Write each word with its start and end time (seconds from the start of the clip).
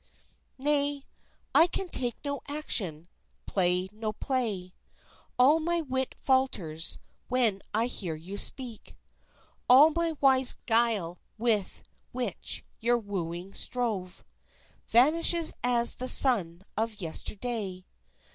Nay, 0.57 1.05
I 1.53 1.67
can 1.67 1.87
take 1.87 2.15
no 2.25 2.41
action, 2.47 3.07
play 3.45 3.87
no 3.91 4.11
play; 4.13 4.73
All 5.37 5.59
my 5.59 5.81
wit 5.81 6.15
falters 6.19 6.97
when 7.27 7.61
I 7.71 7.85
hear 7.85 8.15
you 8.15 8.35
speak, 8.35 8.97
All 9.69 9.91
my 9.91 10.15
wise 10.19 10.55
guile 10.65 11.19
with 11.37 11.83
which 12.13 12.63
your 12.79 12.97
wooing 12.97 13.53
strove 13.53 14.23
Vanishes 14.87 15.53
as 15.63 15.93
the 15.93 16.07
sun 16.07 16.63
of 16.75 16.95
yesterday. 16.99 17.85